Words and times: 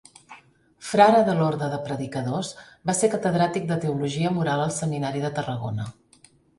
Frare 0.91 1.19
de 1.27 1.35
l'Orde 1.39 1.67
de 1.75 1.79
Predicadors, 1.83 2.51
va 2.91 2.97
ser 3.03 3.13
catedràtic 3.15 3.71
de 3.75 3.81
teologia 3.87 4.35
moral 4.43 4.67
al 4.69 4.77
seminari 4.83 5.27
de 5.29 5.37
Tarragona. 5.41 5.93